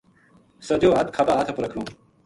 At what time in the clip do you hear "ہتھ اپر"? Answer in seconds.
1.39-1.61